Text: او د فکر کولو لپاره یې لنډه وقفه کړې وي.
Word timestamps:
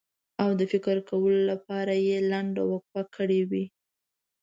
او 0.41 0.49
د 0.59 0.61
فکر 0.71 0.95
کولو 1.09 1.39
لپاره 1.51 1.93
یې 2.07 2.17
لنډه 2.31 2.61
وقفه 2.71 3.01
کړې 3.15 3.41
وي. 3.49 3.65